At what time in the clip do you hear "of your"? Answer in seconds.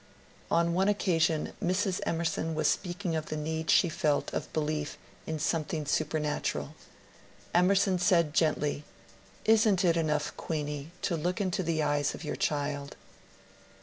12.15-12.35